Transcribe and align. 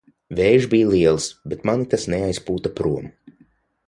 Vējš 0.37 0.63
bija 0.71 0.87
liels, 0.93 1.27
bet 1.53 1.67
mani 1.71 1.87
tas 1.91 2.07
neaizpūta 2.13 2.73
prom. 2.81 3.07